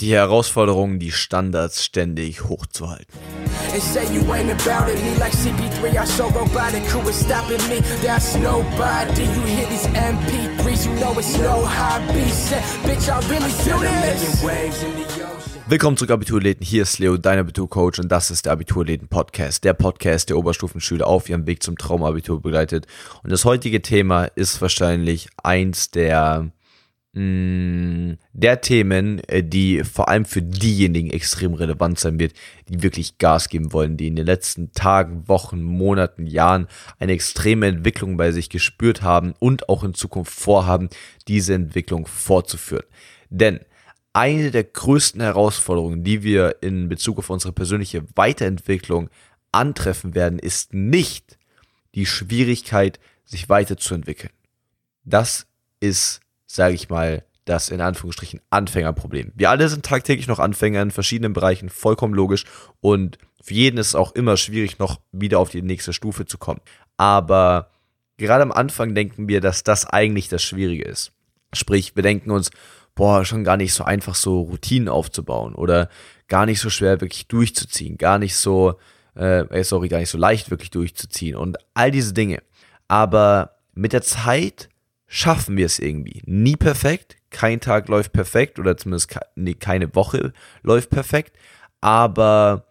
[0.00, 3.14] die Herausforderung, die Standards ständig hochzuhalten.
[15.68, 16.66] Willkommen zurück, Abiturläden.
[16.66, 19.62] Hier ist Leo, dein Abiturcoach, und das ist der Abiturläden Podcast.
[19.64, 22.86] Der Podcast, der Oberstufenschüler auf ihrem Weg zum Traumabitur begleitet.
[23.22, 26.50] Und das heutige Thema ist wahrscheinlich eins der
[27.12, 32.34] der Themen, äh, die vor allem für diejenigen extrem relevant sein wird,
[32.68, 36.68] die wirklich Gas geben wollen, die in den letzten Tagen, Wochen, Monaten, Jahren
[37.00, 40.88] eine extreme Entwicklung bei sich gespürt haben und auch in Zukunft vorhaben,
[41.26, 42.86] diese Entwicklung fortzuführen.
[43.28, 43.58] Denn
[44.12, 49.10] eine der größten Herausforderungen, die wir in Bezug auf unsere persönliche Weiterentwicklung
[49.50, 51.38] antreffen werden, ist nicht
[51.96, 54.32] die Schwierigkeit, sich weiterzuentwickeln.
[55.04, 55.46] Das
[55.80, 56.20] ist
[56.54, 59.32] sage ich mal, das in Anführungsstrichen Anfängerproblem.
[59.34, 62.44] Wir alle sind tagtäglich noch Anfänger in verschiedenen Bereichen, vollkommen logisch.
[62.80, 66.38] Und für jeden ist es auch immer schwierig, noch wieder auf die nächste Stufe zu
[66.38, 66.60] kommen.
[66.96, 67.70] Aber
[68.18, 71.12] gerade am Anfang denken wir, dass das eigentlich das Schwierige ist.
[71.52, 72.50] Sprich, wir denken uns,
[72.94, 75.88] boah, schon gar nicht so einfach, so Routinen aufzubauen oder
[76.28, 78.74] gar nicht so schwer wirklich durchzuziehen, gar nicht so,
[79.14, 82.42] äh, sorry, gar nicht so leicht wirklich durchzuziehen und all diese Dinge.
[82.88, 84.68] Aber mit der Zeit
[85.12, 86.22] schaffen wir es irgendwie.
[86.24, 89.18] Nie perfekt, kein Tag läuft perfekt oder zumindest
[89.58, 91.36] keine Woche läuft perfekt,
[91.80, 92.66] aber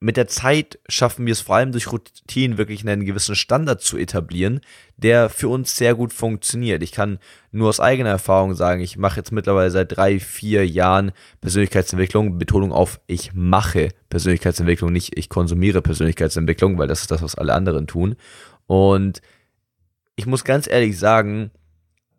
[0.00, 3.96] mit der Zeit schaffen wir es vor allem durch Routinen wirklich einen gewissen Standard zu
[3.98, 4.60] etablieren,
[4.96, 6.82] der für uns sehr gut funktioniert.
[6.82, 7.18] Ich kann
[7.52, 12.38] nur aus eigener Erfahrung sagen, ich mache jetzt mittlerweile seit drei, vier Jahren Persönlichkeitsentwicklung.
[12.38, 17.54] Betonung auf, ich mache Persönlichkeitsentwicklung, nicht ich konsumiere Persönlichkeitsentwicklung, weil das ist das, was alle
[17.54, 18.16] anderen tun.
[18.66, 19.22] Und
[20.16, 21.50] ich muss ganz ehrlich sagen,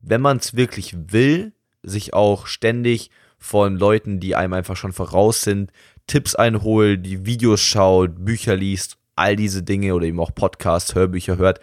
[0.06, 1.53] wenn man es wirklich will,
[1.84, 5.72] sich auch ständig von Leuten, die einem einfach schon voraus sind,
[6.08, 11.38] Tipps einholt, die Videos schaut, Bücher liest, all diese Dinge oder eben auch Podcasts, Hörbücher
[11.38, 11.59] hört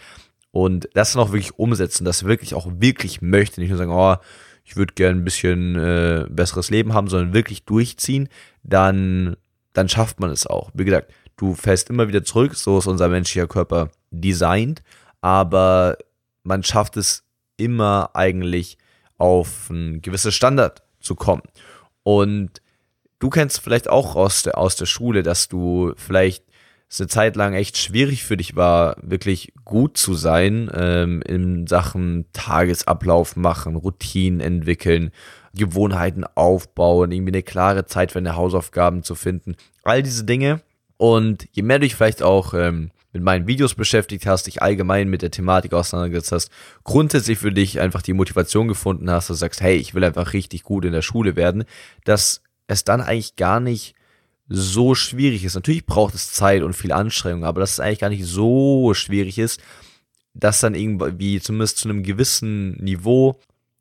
[0.50, 4.16] und das dann auch wirklich umsetzen, das wirklich auch wirklich möchte, nicht nur sagen, oh,
[4.64, 8.28] ich würde gerne ein bisschen äh, besseres Leben haben, sondern wirklich durchziehen,
[8.62, 9.36] dann,
[9.72, 10.70] dann schafft man es auch.
[10.74, 14.82] Wie gesagt, du fällst immer wieder zurück, so ist unser menschlicher Körper designt,
[15.20, 15.96] aber
[16.42, 17.24] man schafft es
[17.56, 18.78] immer eigentlich
[19.18, 21.42] auf ein gewisses Standard zu kommen.
[22.02, 22.60] Und
[23.18, 26.44] du kennst vielleicht auch aus der, aus der Schule, dass du vielleicht
[26.98, 32.26] eine Zeit lang echt schwierig für dich war, wirklich gut zu sein ähm, in Sachen
[32.32, 35.10] Tagesablauf machen, Routinen entwickeln,
[35.54, 39.56] Gewohnheiten aufbauen, irgendwie eine klare Zeit für deine Hausaufgaben zu finden.
[39.84, 40.60] All diese Dinge.
[40.98, 45.08] Und je mehr du dich vielleicht auch ähm, mit meinen Videos beschäftigt hast, dich allgemein
[45.08, 46.50] mit der Thematik auseinandergesetzt hast,
[46.84, 50.32] grundsätzlich für dich einfach die Motivation gefunden hast, dass du sagst, hey, ich will einfach
[50.32, 51.64] richtig gut in der Schule werden,
[52.04, 53.94] dass es dann eigentlich gar nicht
[54.48, 55.54] so schwierig ist.
[55.54, 59.38] Natürlich braucht es Zeit und viel Anstrengung, aber dass es eigentlich gar nicht so schwierig
[59.38, 59.60] ist,
[60.34, 63.38] das dann irgendwie zumindest zu einem gewissen Niveau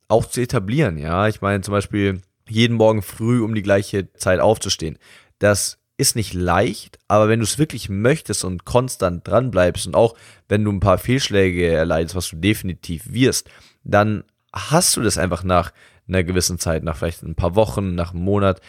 [0.08, 0.98] auch zu etablieren.
[0.98, 4.98] Ja, ich meine zum Beispiel jeden Morgen früh um die gleiche Zeit aufzustehen.
[5.40, 9.96] Das ist nicht leicht, aber wenn du es wirklich möchtest und konstant dran bleibst und
[9.96, 10.16] auch
[10.50, 13.48] wenn du ein paar Fehlschläge erleidest, was du definitiv wirst,
[13.84, 15.72] dann hast du das einfach nach
[16.08, 18.62] einer gewissen Zeit, nach vielleicht ein paar Wochen, nach einem Monat,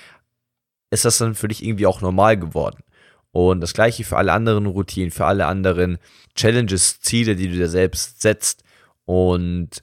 [0.90, 2.84] ist das dann für dich irgendwie auch normal geworden.
[3.30, 5.96] Und das gleiche für alle anderen Routinen, für alle anderen
[6.34, 8.62] Challenges, Ziele, die du dir selbst setzt.
[9.06, 9.82] Und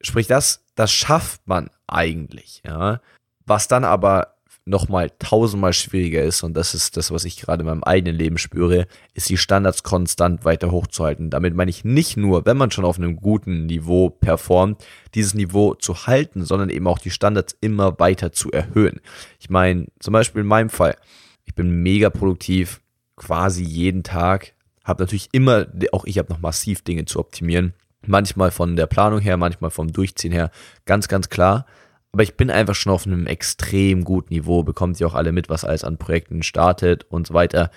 [0.00, 3.02] sprich, das, das schafft man eigentlich, ja.
[3.44, 4.37] Was dann aber
[4.68, 8.38] nochmal tausendmal schwieriger ist, und das ist das, was ich gerade in meinem eigenen Leben
[8.38, 11.30] spüre, ist die Standards konstant weiter hochzuhalten.
[11.30, 14.84] Damit meine ich nicht nur, wenn man schon auf einem guten Niveau performt,
[15.14, 19.00] dieses Niveau zu halten, sondern eben auch die Standards immer weiter zu erhöhen.
[19.40, 20.96] Ich meine, zum Beispiel in meinem Fall,
[21.44, 22.80] ich bin mega produktiv,
[23.16, 24.52] quasi jeden Tag,
[24.84, 27.74] habe natürlich immer, auch ich habe noch massiv Dinge zu optimieren.
[28.06, 30.50] Manchmal von der Planung her, manchmal vom Durchziehen her,
[30.86, 31.66] ganz, ganz klar.
[32.12, 35.48] Aber ich bin einfach schon auf einem extrem guten Niveau, bekommt ihr auch alle mit,
[35.48, 37.70] was alles an Projekten startet und so weiter.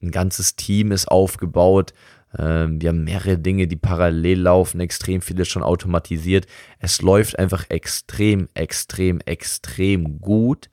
[0.00, 1.92] Ein ganzes Team ist aufgebaut.
[2.38, 6.46] Ähm, wir haben mehrere Dinge, die parallel laufen, extrem viele schon automatisiert.
[6.78, 10.70] Es läuft einfach extrem, extrem, extrem gut.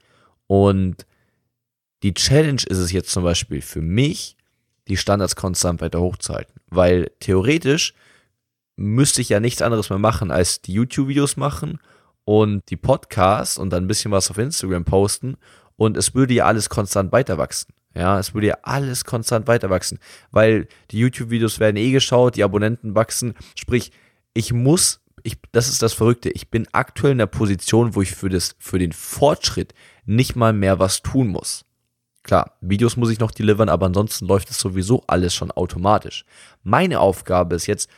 [0.48, 1.06] Und
[2.04, 4.38] die Challenge ist es jetzt zum Beispiel für mich,
[4.88, 6.56] die Standards konstant weiter hochzuhalten.
[6.68, 7.94] Weil theoretisch
[8.76, 11.80] müsste ich ja nichts anderes mehr machen, als die YouTube-Videos machen
[12.30, 15.36] und die Podcasts und dann ein bisschen was auf Instagram posten
[15.78, 17.74] und es würde ja alles konstant weiter wachsen.
[17.96, 19.98] Ja, es würde ja alles konstant weiter wachsen,
[20.30, 23.34] weil die YouTube-Videos werden eh geschaut, die Abonnenten wachsen.
[23.56, 23.92] Sprich,
[24.36, 28.12] ich muss, ich, das ist das Verrückte, ich bin aktuell in der Position, wo ich
[28.12, 29.74] für, das, für den Fortschritt
[30.06, 31.66] nicht mal mehr was tun muss.
[32.22, 36.26] Klar, Videos muss ich noch delivern, aber ansonsten läuft es sowieso alles schon automatisch.
[36.62, 37.90] Meine Aufgabe ist jetzt,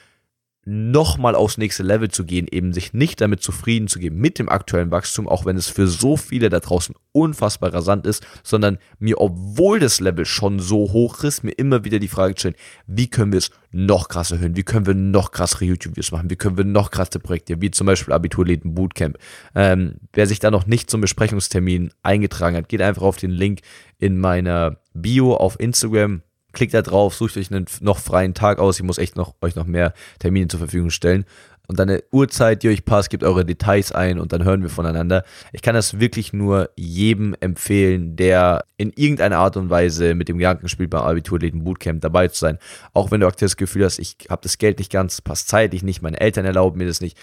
[0.64, 4.48] nochmal aufs nächste Level zu gehen, eben sich nicht damit zufrieden zu geben mit dem
[4.48, 9.20] aktuellen Wachstum, auch wenn es für so viele da draußen unfassbar rasant ist, sondern mir,
[9.20, 12.56] obwohl das Level schon so hoch ist, mir immer wieder die Frage stellen,
[12.86, 16.36] wie können wir es noch krasser hören, wie können wir noch krassere YouTube-Videos machen, wie
[16.36, 19.18] können wir noch krasse Projekte, wie zum Beispiel Abiturläden Bootcamp.
[19.56, 23.62] Ähm, wer sich da noch nicht zum Besprechungstermin eingetragen hat, geht einfach auf den Link
[23.98, 26.22] in meiner Bio auf Instagram,
[26.54, 28.80] Klickt da drauf, sucht euch einen noch freien Tag aus.
[28.80, 31.26] Ich muss echt noch, euch noch mehr Termine zur Verfügung stellen.
[31.68, 34.70] Und dann eine Uhrzeit, die euch passt, gebt eure Details ein und dann hören wir
[34.70, 35.24] voneinander.
[35.54, 40.38] Ich kann das wirklich nur jedem empfehlen, der in irgendeiner Art und Weise mit dem
[40.38, 42.58] Gedanken spielt, beim Abiturläden Bootcamp dabei zu sein.
[42.94, 45.82] Auch wenn du aktuell das Gefühl hast, ich habe das Geld nicht ganz, passt zeitlich
[45.82, 47.18] nicht, meine Eltern erlauben mir das nicht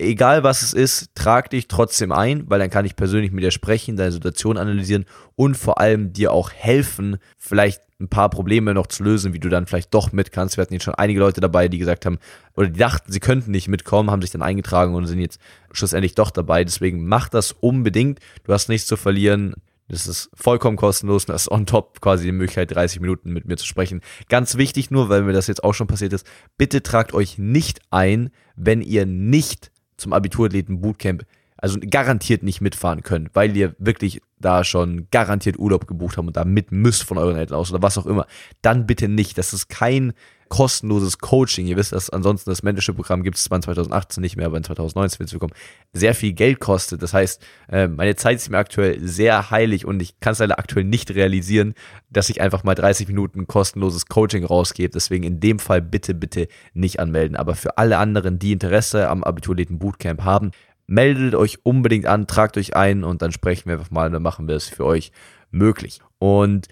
[0.00, 3.50] egal was es ist, trag dich trotzdem ein, weil dann kann ich persönlich mit dir
[3.50, 5.04] sprechen, deine Situation analysieren
[5.36, 9.50] und vor allem dir auch helfen, vielleicht ein paar Probleme noch zu lösen, wie du
[9.50, 10.56] dann vielleicht doch mit kannst.
[10.56, 12.18] Wir hatten jetzt schon einige Leute dabei, die gesagt haben,
[12.56, 15.38] oder die dachten, sie könnten nicht mitkommen, haben sich dann eingetragen und sind jetzt
[15.70, 16.64] schlussendlich doch dabei.
[16.64, 18.18] Deswegen mach das unbedingt.
[18.44, 19.54] Du hast nichts zu verlieren.
[19.88, 23.46] Das ist vollkommen kostenlos und das ist on top quasi die Möglichkeit, 30 Minuten mit
[23.46, 24.00] mir zu sprechen.
[24.28, 26.24] Ganz wichtig nur, weil mir das jetzt auch schon passiert ist,
[26.56, 31.24] bitte tragt euch nicht ein, wenn ihr nicht zum Abiturathleten Bootcamp
[31.56, 36.36] also garantiert nicht mitfahren könnt, weil ihr wirklich da schon garantiert Urlaub gebucht habt und
[36.36, 38.26] da mit müsst von euren Eltern aus oder was auch immer,
[38.62, 39.36] dann bitte nicht.
[39.36, 40.14] Das ist kein
[40.50, 41.66] kostenloses Coaching.
[41.66, 44.64] Ihr wisst, dass ansonsten das Mentorship-Programm gibt es zwar in 2018 nicht mehr, aber in
[44.64, 45.54] 2019 wird es bekommen,
[45.92, 47.02] sehr viel Geld kostet.
[47.02, 50.58] Das heißt, äh, meine Zeit ist mir aktuell sehr heilig und ich kann es leider
[50.58, 51.74] aktuell nicht realisieren,
[52.10, 54.90] dass ich einfach mal 30 Minuten kostenloses Coaching rausgebe.
[54.90, 57.36] Deswegen in dem Fall bitte, bitte nicht anmelden.
[57.36, 60.50] Aber für alle anderen, die Interesse am Abiturläden Bootcamp haben,
[60.88, 64.22] meldet euch unbedingt an, tragt euch ein und dann sprechen wir einfach mal und dann
[64.22, 65.12] machen wir es für euch
[65.52, 66.00] möglich.
[66.18, 66.66] Und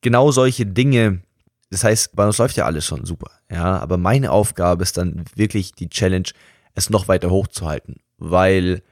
[0.00, 1.20] genau solche Dinge,
[1.70, 5.24] das heißt, bei uns läuft ja alles schon super, ja, aber meine Aufgabe ist dann
[5.34, 6.28] wirklich die Challenge,
[6.74, 8.82] es noch weiter hochzuhalten, weil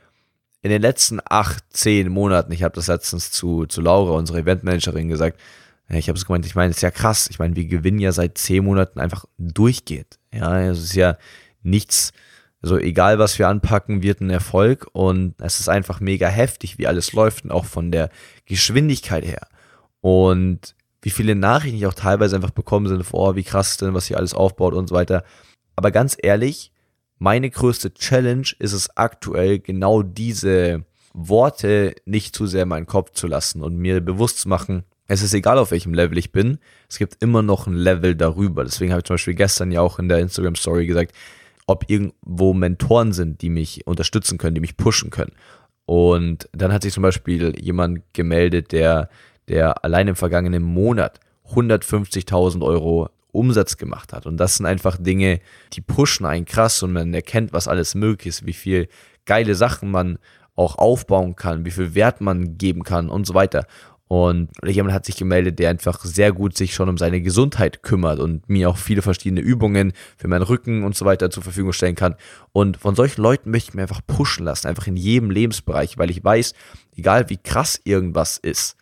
[0.63, 5.09] in den letzten acht, zehn Monaten, ich habe das letztens zu, zu Laura, unserer Eventmanagerin,
[5.09, 5.39] gesagt,
[5.91, 8.13] ich habe es gemeint, ich meine, es ist ja krass, ich meine, wir gewinnen ja
[8.13, 11.17] seit zehn Monaten einfach durchgeht, ja, es ist ja
[11.63, 12.13] nichts,
[12.61, 16.87] also egal, was wir anpacken, wird ein Erfolg und es ist einfach mega heftig, wie
[16.87, 18.11] alles läuft und auch von der
[18.47, 19.47] Geschwindigkeit her.
[20.01, 23.95] Und wie viele Nachrichten ich auch teilweise einfach bekommen sind, vor, oh, wie krass denn,
[23.95, 25.25] was hier alles aufbaut und so weiter.
[25.77, 26.73] Aber ganz ehrlich,
[27.19, 33.13] meine größte Challenge ist es aktuell, genau diese Worte nicht zu sehr in meinen Kopf
[33.13, 36.59] zu lassen und mir bewusst zu machen, es ist egal, auf welchem Level ich bin,
[36.89, 38.63] es gibt immer noch ein Level darüber.
[38.63, 41.15] Deswegen habe ich zum Beispiel gestern ja auch in der Instagram Story gesagt,
[41.67, 45.33] ob irgendwo Mentoren sind, die mich unterstützen können, die mich pushen können.
[45.87, 49.09] Und dann hat sich zum Beispiel jemand gemeldet, der,
[49.49, 54.27] der allein im vergangenen Monat 150.000 Euro Umsatz gemacht hat.
[54.27, 55.41] Und das sind einfach Dinge,
[55.73, 58.89] die pushen einen krass und man erkennt, was alles möglich ist, wie viel
[59.27, 60.19] geile Sachen man
[60.57, 63.67] auch aufbauen kann, wie viel Wert man geben kann und so weiter.
[64.09, 68.19] Und jemand hat sich gemeldet, der einfach sehr gut sich schon um seine Gesundheit kümmert
[68.19, 71.95] und mir auch viele verschiedene Übungen für meinen Rücken und so weiter zur Verfügung stellen
[71.95, 72.17] kann.
[72.53, 76.11] Und von solchen Leuten möchte ich mir einfach pushen lassen, einfach in jedem Lebensbereich, weil
[76.11, 76.55] ich weiß,
[76.97, 78.79] egal wie krass irgendwas ist,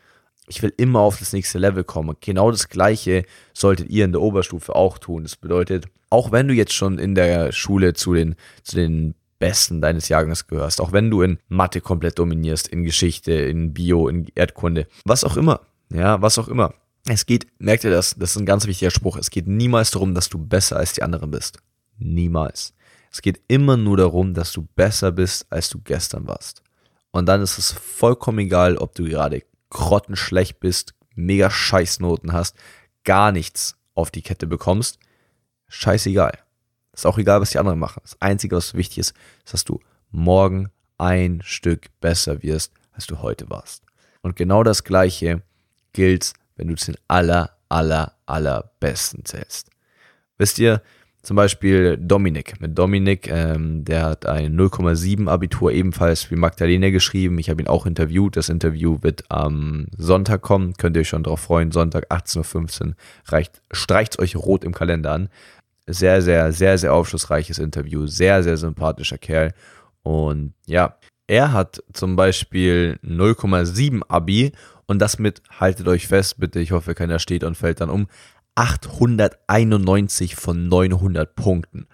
[0.48, 2.16] ich will immer auf das nächste Level kommen.
[2.20, 5.24] Genau das Gleiche solltet ihr in der Oberstufe auch tun.
[5.24, 9.80] Das bedeutet, auch wenn du jetzt schon in der Schule zu den, zu den Besten
[9.80, 14.26] deines Jahrgangs gehörst, auch wenn du in Mathe komplett dominierst, in Geschichte, in Bio, in
[14.34, 15.60] Erdkunde, was auch immer,
[15.92, 16.74] ja, was auch immer.
[17.08, 20.14] Es geht, merkt ihr das, das ist ein ganz wichtiger Spruch, es geht niemals darum,
[20.14, 21.58] dass du besser als die anderen bist.
[21.98, 22.74] Niemals.
[23.12, 26.62] Es geht immer nur darum, dass du besser bist, als du gestern warst.
[27.12, 29.42] Und dann ist es vollkommen egal, ob du gerade
[29.76, 32.56] grottenschlecht bist, mega Scheißnoten hast,
[33.04, 34.98] gar nichts auf die Kette bekommst.
[35.68, 36.38] Scheißegal.
[36.94, 38.00] Ist auch egal, was die anderen machen.
[38.02, 39.14] Das Einzige, was wichtig ist,
[39.44, 39.80] ist, dass du
[40.10, 43.82] morgen ein Stück besser wirst, als du heute warst.
[44.22, 45.42] Und genau das Gleiche
[45.92, 49.68] gilt, wenn du zu den aller, aller, allerbesten zählst.
[50.38, 50.82] Wisst ihr,
[51.26, 52.60] zum Beispiel Dominik.
[52.60, 57.38] Mit Dominik, ähm, der hat ein 0,7 Abitur ebenfalls wie Magdalena geschrieben.
[57.38, 58.36] Ich habe ihn auch interviewt.
[58.36, 60.74] Das Interview wird am Sonntag kommen.
[60.74, 61.72] Könnt ihr euch schon darauf freuen.
[61.72, 62.94] Sonntag 18.15 Uhr.
[63.26, 65.28] Reicht, streicht's euch rot im Kalender an
[65.86, 68.06] sehr, sehr, sehr, sehr aufschlussreiches Interview.
[68.06, 69.52] Sehr, sehr sympathischer Kerl.
[70.02, 74.52] Und ja, er hat zum Beispiel 0,7 Abi
[74.86, 78.06] und das mit, haltet euch fest, bitte, ich hoffe, keiner steht und fällt dann um,
[78.56, 81.86] 891 von 900 Punkten.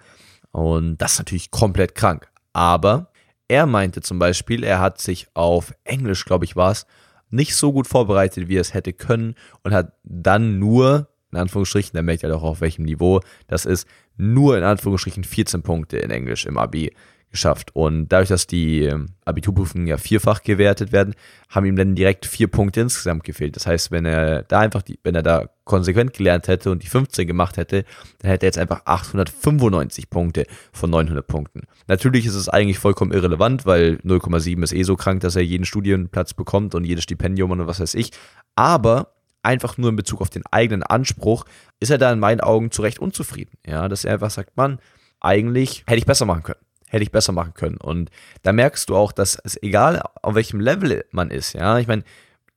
[0.50, 2.30] Und das ist natürlich komplett krank.
[2.52, 3.10] Aber
[3.48, 6.86] er meinte zum Beispiel, er hat sich auf Englisch, glaube ich, war es,
[7.30, 11.92] nicht so gut vorbereitet, wie er es hätte können und hat dann nur, in Anführungsstrichen,
[11.94, 16.10] da merkt er doch auf welchem Niveau das ist, nur in Anführungsstrichen 14 Punkte in
[16.10, 16.92] Englisch im Abi
[17.32, 17.74] geschafft.
[17.74, 21.14] Und dadurch, dass die ähm, Abiturprüfungen ja vierfach gewertet werden,
[21.48, 23.56] haben ihm dann direkt vier Punkte insgesamt gefehlt.
[23.56, 26.88] Das heißt, wenn er da einfach, die, wenn er da konsequent gelernt hätte und die
[26.88, 27.84] 15 gemacht hätte,
[28.18, 31.62] dann hätte er jetzt einfach 895 Punkte von 900 Punkten.
[31.88, 35.64] Natürlich ist es eigentlich vollkommen irrelevant, weil 0,7 ist eh so krank, dass er jeden
[35.64, 38.10] Studienplatz bekommt und jedes Stipendium und was weiß ich.
[38.54, 41.46] Aber einfach nur in Bezug auf den eigenen Anspruch
[41.80, 43.56] ist er da in meinen Augen zu Recht unzufrieden.
[43.66, 44.78] Ja, dass er einfach sagt, Mann,
[45.20, 46.60] eigentlich hätte ich besser machen können
[46.92, 47.78] hätte ich besser machen können.
[47.78, 48.10] Und
[48.42, 52.04] da merkst du auch, dass es egal, auf welchem Level man ist, ja, ich meine,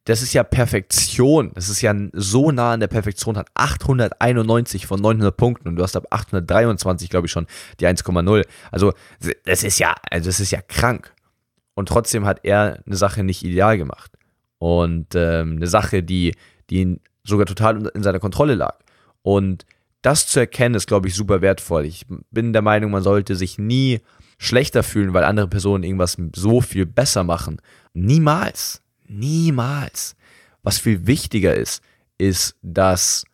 [0.04, 1.52] das ist ja Perfektion.
[1.56, 5.84] Das ist ja so nah an der Perfektion, hat 891 von 900 Punkten und du
[5.84, 7.48] hast ab 823, glaube ich, schon
[7.80, 8.46] die 1,0.
[8.72, 8.94] Also,
[9.46, 11.12] das ist ja, also das ist ja krank.
[11.74, 14.12] Und trotzdem hat er eine Sache nicht ideal gemacht.
[14.60, 16.36] Und ähm, eine Sache, die,
[16.70, 18.78] die sogar total in seiner Kontrolle lag.
[19.24, 19.66] Und
[20.04, 21.86] das zu erkennen, ist, glaube ich, super wertvoll.
[21.86, 24.02] Ich bin der Meinung, man sollte sich nie
[24.38, 27.62] schlechter fühlen, weil andere Personen irgendwas so viel besser machen.
[27.94, 28.82] Niemals.
[29.08, 30.16] Niemals.
[30.64, 31.84] Was viel wichtiger ist,
[32.18, 33.26] ist, dass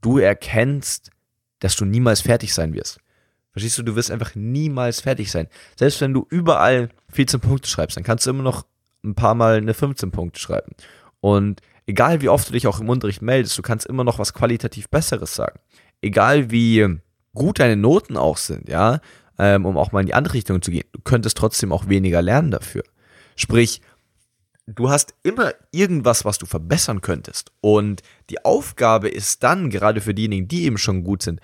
[0.00, 1.10] du erkennst,
[1.60, 2.98] dass du niemals fertig sein wirst.
[3.52, 5.46] Verstehst du, du wirst einfach niemals fertig sein.
[5.76, 8.66] Selbst wenn du überall 14 Punkte schreibst, dann kannst du immer noch
[9.04, 10.72] ein paar Mal eine 15 Punkte schreiben.
[11.20, 14.32] Und egal wie oft du dich auch im Unterricht meldest, du kannst immer noch was
[14.32, 15.60] qualitativ Besseres sagen.
[16.00, 16.98] Egal wie
[17.34, 19.00] gut deine Noten auch sind, ja,
[19.38, 20.84] ähm, um auch mal in die andere Richtung zu gehen.
[20.92, 22.82] Du könntest trotzdem auch weniger lernen dafür.
[23.36, 23.80] Sprich,
[24.66, 27.52] du hast immer irgendwas, was du verbessern könntest.
[27.60, 31.40] Und die Aufgabe ist dann, gerade für diejenigen, die eben schon gut sind,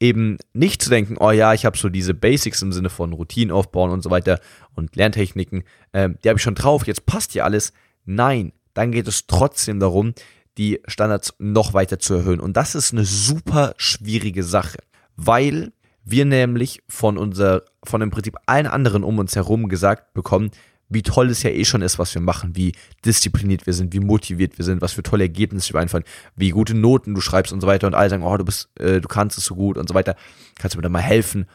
[0.00, 3.50] eben nicht zu denken, oh ja, ich habe so diese Basics im Sinne von Routinen
[3.50, 4.40] aufbauen und so weiter
[4.74, 7.72] und Lerntechniken, ähm, die habe ich schon drauf, jetzt passt hier alles.
[8.04, 10.14] Nein, dann geht es trotzdem darum,
[10.56, 12.40] die Standards noch weiter zu erhöhen.
[12.40, 14.78] Und das ist eine super schwierige Sache,
[15.16, 15.72] weil
[16.10, 20.50] wir nämlich von unser, von im Prinzip allen anderen um uns herum gesagt bekommen,
[20.88, 22.72] wie toll es ja eh schon ist, was wir machen, wie
[23.04, 26.74] diszipliniert wir sind, wie motiviert wir sind, was für tolle Ergebnisse wir einfallen, wie gute
[26.74, 29.36] Noten du schreibst und so weiter und alle sagen, oh, du bist, äh, du kannst
[29.36, 30.16] es so gut und so weiter,
[30.58, 31.46] kannst du mir da mal helfen,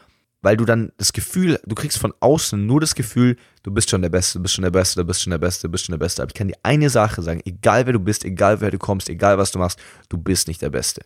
[0.44, 4.02] weil du dann das Gefühl, du kriegst von außen nur das Gefühl, du bist schon
[4.02, 5.94] der Beste, du bist schon der Beste, du bist schon der Beste, du bist schon
[5.94, 6.22] der Beste.
[6.22, 9.08] Aber ich kann dir eine Sache sagen, egal wer du bist, egal wer du kommst,
[9.08, 9.80] egal was du machst,
[10.10, 11.00] du bist nicht der Beste.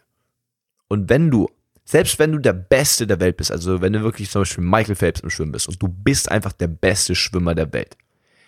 [0.88, 1.48] Und wenn du
[1.88, 4.94] selbst wenn du der Beste der Welt bist, also wenn du wirklich zum Beispiel Michael
[4.94, 7.96] Phelps im Schwimmen bist und du bist einfach der beste Schwimmer der Welt,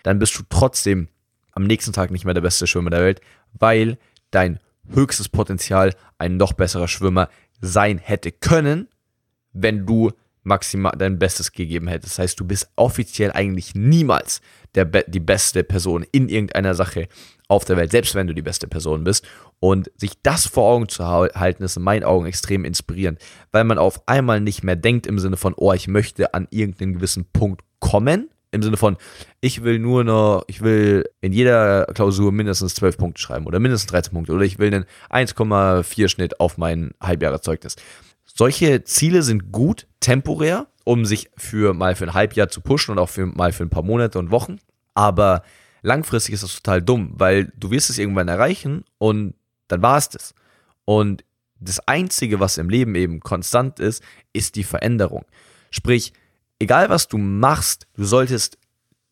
[0.03, 1.09] dann bist du trotzdem
[1.53, 3.23] am nächsten Tag nicht mehr der beste Schwimmer der Welt,
[3.55, 3.97] weil
[4.31, 7.31] dein höchstes Potenzial ein noch besserer Schwimmer
[7.63, 8.89] sein hätte können,
[9.55, 12.15] wenn du maximal dein Bestes gegeben hättest.
[12.15, 14.41] Das heißt, du bist offiziell eigentlich niemals
[14.75, 17.09] der, die beste Person in irgendeiner Sache
[17.49, 19.27] auf der Welt, selbst wenn du die beste Person bist.
[19.59, 23.19] Und sich das vor Augen zu halten, ist in meinen Augen extrem inspirierend,
[23.53, 26.95] weil man auf einmal nicht mehr denkt im Sinne von, oh, ich möchte an irgendeinen
[26.95, 28.31] gewissen Punkt kommen.
[28.53, 28.97] Im Sinne von,
[29.41, 33.91] ich will nur noch, ich will in jeder Klausur mindestens 12 Punkte schreiben oder mindestens
[33.91, 37.77] 13 Punkte oder ich will einen 1,4 Schnitt auf mein Halbjahreszeugnis.
[38.41, 42.99] Solche Ziele sind gut, temporär, um sich für mal für ein Halbjahr zu pushen und
[42.99, 44.57] auch für mal für ein paar Monate und Wochen.
[44.95, 45.43] Aber
[45.83, 49.35] langfristig ist das total dumm, weil du wirst es irgendwann erreichen und
[49.69, 50.35] dann war es das.
[50.87, 51.23] Und
[51.59, 55.27] das Einzige, was im Leben eben konstant ist, ist die Veränderung.
[55.71, 56.15] Sprich,
[56.59, 58.57] egal was du machst, du solltest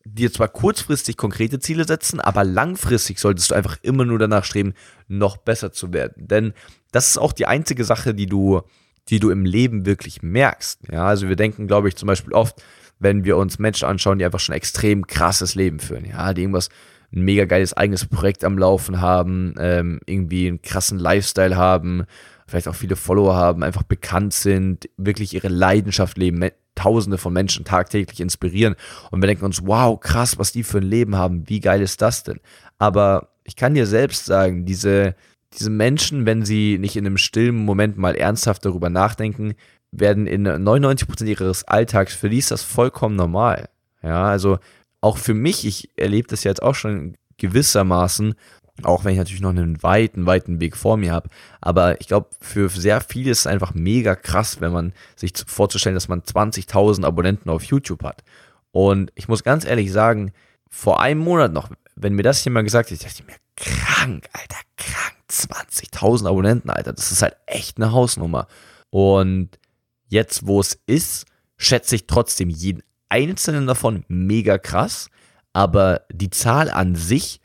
[0.05, 4.73] dir zwar kurzfristig konkrete Ziele setzen, aber langfristig solltest du einfach immer nur danach streben,
[5.07, 6.27] noch besser zu werden.
[6.27, 6.53] Denn
[6.91, 8.61] das ist auch die einzige Sache, die du,
[9.09, 10.81] die du im Leben wirklich merkst.
[10.91, 12.61] Ja, also wir denken, glaube ich, zum Beispiel oft,
[12.99, 16.69] wenn wir uns Menschen anschauen, die einfach schon extrem krasses Leben führen, ja, die irgendwas,
[17.11, 22.05] ein mega geiles eigenes Projekt am Laufen haben, ähm, irgendwie einen krassen Lifestyle haben,
[22.45, 27.65] vielleicht auch viele Follower haben, einfach bekannt sind, wirklich ihre Leidenschaft leben, Tausende von Menschen
[27.65, 28.75] tagtäglich inspirieren
[29.11, 32.01] und wir denken uns, wow, krass, was die für ein Leben haben, wie geil ist
[32.01, 32.39] das denn?
[32.77, 35.15] Aber ich kann dir selbst sagen, diese,
[35.57, 39.55] diese Menschen, wenn sie nicht in einem stillen Moment mal ernsthaft darüber nachdenken,
[39.91, 43.69] werden in 99% ihres Alltags, für die ist das vollkommen normal.
[44.03, 44.59] Ja, also
[45.01, 48.35] auch für mich, ich erlebe das jetzt auch schon gewissermaßen,
[48.83, 51.29] auch wenn ich natürlich noch einen weiten, weiten Weg vor mir habe.
[51.61, 55.95] Aber ich glaube, für sehr viele ist es einfach mega krass, wenn man sich vorzustellen,
[55.95, 58.23] dass man 20.000 Abonnenten auf YouTube hat.
[58.71, 60.31] Und ich muss ganz ehrlich sagen,
[60.69, 64.59] vor einem Monat noch, wenn mir das jemand gesagt hätte, dachte ich mir, krank, Alter,
[64.77, 68.47] krank, 20.000 Abonnenten, Alter, das ist halt echt eine Hausnummer.
[68.89, 69.59] Und
[70.09, 75.09] Jetzt, wo es ist, schätze ich trotzdem jeden einzelnen davon mega krass,
[75.53, 77.39] aber die Zahl an sich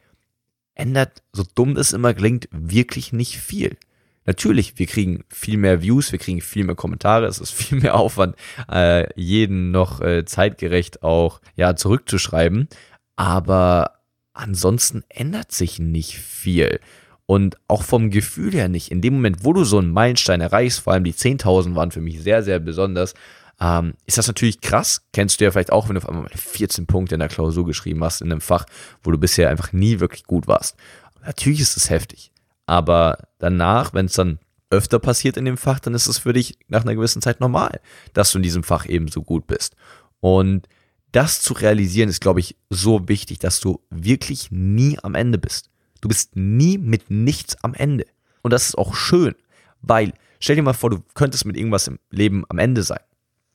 [0.75, 3.77] ändert, so dumm es immer klingt, wirklich nicht viel.
[4.25, 7.97] Natürlich, wir kriegen viel mehr Views, wir kriegen viel mehr Kommentare, es ist viel mehr
[7.97, 8.35] Aufwand,
[8.71, 12.69] äh, jeden noch äh, zeitgerecht auch ja zurückzuschreiben.
[13.17, 14.01] Aber
[14.33, 16.81] ansonsten ändert sich nicht viel.
[17.27, 18.91] Und auch vom Gefühl her nicht.
[18.91, 22.03] In dem Moment, wo du so einen Meilenstein erreichst, vor allem die 10.000 waren für
[22.03, 23.15] mich sehr, sehr besonders,
[23.61, 25.07] ähm, ist das natürlich krass.
[25.13, 28.03] Kennst du ja vielleicht auch, wenn du auf einmal 14 Punkte in der Klausur geschrieben
[28.05, 28.67] hast, in einem Fach,
[29.03, 30.77] wo du bisher einfach nie wirklich gut warst.
[31.25, 32.31] Natürlich ist es heftig.
[32.67, 34.39] Aber danach, wenn es dann
[34.71, 37.81] öfter passiert in dem Fach, dann ist es für dich nach einer gewissen Zeit normal,
[38.13, 39.77] dass du in diesem Fach eben so gut bist.
[40.21, 40.69] Und
[41.13, 45.71] das zu realisieren ist, glaube ich, so wichtig, dass du wirklich nie am Ende bist.
[46.05, 48.05] Du bist nie mit nichts am Ende.
[48.43, 49.35] Und das ist auch schön,
[49.81, 53.01] weil stell dir mal vor, du könntest mit irgendwas im Leben am Ende sein.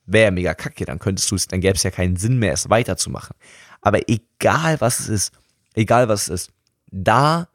[0.04, 2.68] Wäre mega kacke, dann könntest du es, dann gäbe es ja keinen Sinn mehr, es
[2.68, 3.36] weiterzumachen.
[3.82, 5.32] Aber egal was es ist,
[5.74, 6.52] egal was es ist,
[6.90, 7.46] da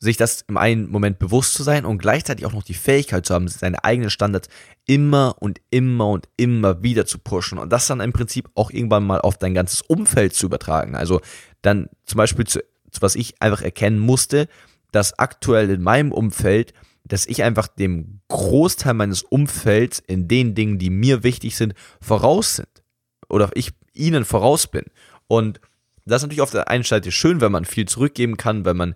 [0.00, 3.34] sich das im einen Moment bewusst zu sein und gleichzeitig auch noch die Fähigkeit zu
[3.34, 4.48] haben, seine eigenen Standards
[4.84, 9.06] immer und immer und immer wieder zu pushen und das dann im Prinzip auch irgendwann
[9.06, 10.96] mal auf dein ganzes Umfeld zu übertragen.
[10.96, 11.20] Also
[11.62, 12.58] dann zum Beispiel zu,
[13.02, 14.48] was ich einfach erkennen musste,
[14.92, 16.72] dass aktuell in meinem Umfeld,
[17.04, 22.56] dass ich einfach dem Großteil meines Umfelds in den Dingen, die mir wichtig sind, voraus
[22.56, 22.68] sind.
[23.28, 24.84] Oder ich ihnen voraus bin.
[25.26, 25.60] Und
[26.04, 28.94] das ist natürlich auf der einen Seite schön, wenn man viel zurückgeben kann, wenn man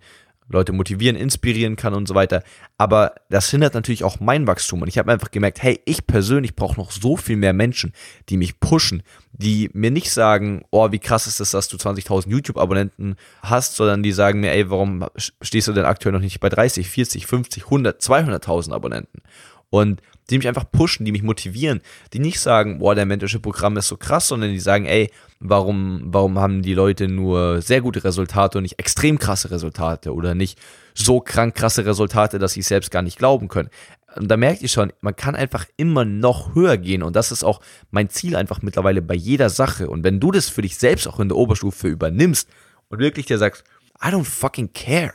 [0.48, 2.42] Leute motivieren, inspirieren kann und so weiter.
[2.78, 4.82] Aber das hindert natürlich auch mein Wachstum.
[4.82, 7.92] Und ich habe einfach gemerkt, hey, ich persönlich brauche noch so viel mehr Menschen,
[8.28, 9.02] die mich pushen,
[9.38, 14.02] die mir nicht sagen, oh, wie krass ist es, dass du 20.000 YouTube-Abonnenten hast, sondern
[14.02, 17.64] die sagen mir, ey, warum stehst du denn aktuell noch nicht bei 30, 40, 50,
[17.64, 19.23] 100, 200.000 Abonnenten?
[19.71, 21.80] Und die mich einfach pushen, die mich motivieren,
[22.12, 26.38] die nicht sagen, boah, der Mentorship-Programm ist so krass, sondern die sagen, ey, warum, warum
[26.38, 30.58] haben die Leute nur sehr gute Resultate und nicht extrem krasse Resultate oder nicht
[30.94, 33.70] so krank krasse Resultate, dass sie es selbst gar nicht glauben können.
[34.16, 37.44] Und da merkt ihr schon, man kann einfach immer noch höher gehen und das ist
[37.44, 39.88] auch mein Ziel einfach mittlerweile bei jeder Sache.
[39.88, 42.48] Und wenn du das für dich selbst auch in der Oberstufe übernimmst
[42.88, 43.64] und wirklich dir sagst,
[44.02, 45.12] I don't fucking care.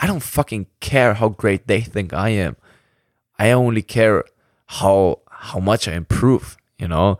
[0.00, 2.56] I don't fucking care how great they think I am.
[3.40, 4.24] I only care
[4.68, 7.18] how, how much I improve, you know?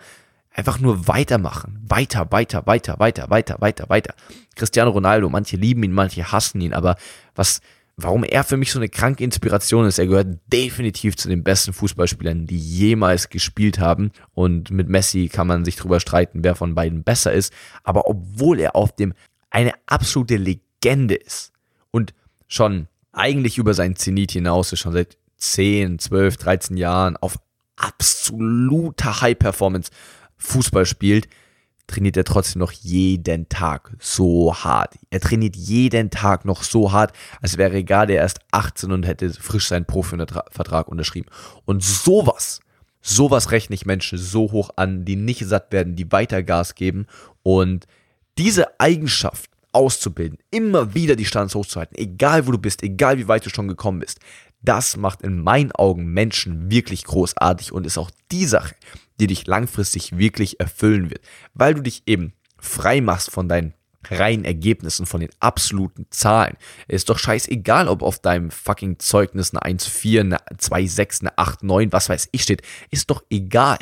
[0.53, 1.79] Einfach nur weitermachen.
[1.87, 4.15] Weiter, weiter, weiter, weiter, weiter, weiter, weiter.
[4.57, 6.97] Cristiano Ronaldo, manche lieben ihn, manche hassen ihn, aber
[7.37, 7.61] was,
[7.97, 11.73] warum er für mich so eine kranke Inspiration ist, er gehört definitiv zu den besten
[11.73, 14.13] Fußballspielern, die jemals gespielt haben.
[14.35, 17.53] Und mit Messi kann man sich drüber streiten, wer von beiden besser ist.
[17.85, 19.15] Aber obwohl er auf dem
[19.51, 21.53] eine absolute Legende ist
[21.91, 22.15] und
[22.47, 27.39] schon eigentlich über seinen Zenit hinaus ist, schon seit 10, 12, 13 Jahren auf
[27.77, 29.91] absoluter High-Performance
[30.37, 31.29] Fußball spielt,
[31.87, 34.95] trainiert er trotzdem noch jeden Tag so hart.
[35.11, 39.69] Er trainiert jeden Tag noch so hart, als wäre gerade erst 18 und hätte frisch
[39.69, 41.29] seinen Profi-Vertrag unterschrieben.
[41.65, 42.61] Und sowas,
[43.01, 47.07] sowas rechne ich Menschen so hoch an, die nicht satt werden, die weiter Gas geben
[47.43, 47.87] und
[48.37, 53.45] diese Eigenschaft auszubilden, immer wieder die Standards hochzuhalten, egal wo du bist, egal wie weit
[53.45, 54.21] du schon gekommen bist,
[54.61, 58.75] das macht in meinen Augen Menschen wirklich großartig und ist auch die Sache,
[59.21, 61.23] die dich langfristig wirklich erfüllen wird,
[61.55, 63.75] weil du dich eben frei machst von deinen
[64.11, 66.57] reinen Ergebnissen, von den absoluten Zahlen.
[66.87, 72.09] Ist doch scheißegal, ob auf deinem fucking Zeugnis eine 1,4, eine 2,6, eine 8,9, was
[72.09, 72.63] weiß ich steht.
[72.91, 73.79] Ist doch egal.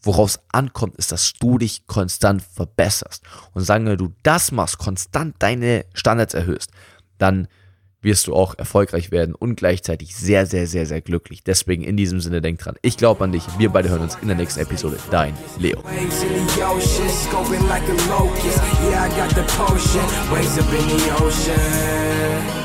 [0.00, 3.22] Worauf es ankommt, ist, dass du dich konstant verbesserst.
[3.52, 6.70] Und sagen wir, du das machst, konstant deine Standards erhöhst,
[7.18, 7.48] dann
[8.04, 11.42] wirst du auch erfolgreich werden und gleichzeitig sehr, sehr, sehr, sehr glücklich.
[11.42, 12.76] Deswegen in diesem Sinne denk dran.
[12.82, 13.42] Ich glaube an dich.
[13.58, 14.98] Wir beide hören uns in der nächsten Episode.
[15.10, 15.82] Dein Leo.
[22.44, 22.63] Yeah,